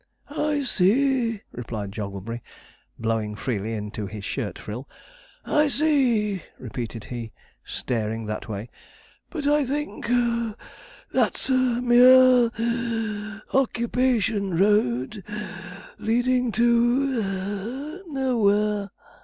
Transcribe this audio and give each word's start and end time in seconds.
'I 0.35 0.63
see,' 0.63 1.41
replied 1.51 1.91
Jogglebury, 1.91 2.41
blowing 2.97 3.35
freely 3.35 3.73
into 3.75 4.07
his 4.07 4.25
shirt 4.25 4.57
frill. 4.57 4.89
'I 5.45 5.67
see,' 5.67 6.41
repeated 6.57 7.03
he, 7.03 7.33
staring 7.63 8.25
that 8.25 8.49
way; 8.49 8.71
'but 9.29 9.45
I 9.45 9.63
think 9.63 10.07
(puff) 10.07 10.55
that's 11.11 11.49
a 11.51 11.79
mere 11.83 12.49
(wheeze) 12.57 13.41
occupation 13.53 14.57
road, 14.57 15.23
leading 15.99 16.51
to 16.53 18.01
nowhere.' 18.07 18.89